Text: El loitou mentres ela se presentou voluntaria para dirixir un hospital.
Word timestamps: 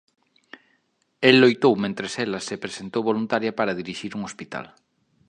El 1.29 1.35
loitou 1.43 1.73
mentres 1.83 2.13
ela 2.25 2.39
se 2.47 2.61
presentou 2.63 3.01
voluntaria 3.11 3.55
para 3.59 3.77
dirixir 3.81 4.11
un 4.17 4.21
hospital. 4.29 4.65